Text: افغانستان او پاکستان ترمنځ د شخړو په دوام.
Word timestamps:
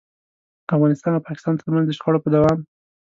افغانستان 0.75 1.11
او 1.15 1.25
پاکستان 1.27 1.53
ترمنځ 1.57 1.85
د 1.87 1.91
شخړو 1.97 2.23
په 2.23 2.29
دوام. 2.35 2.59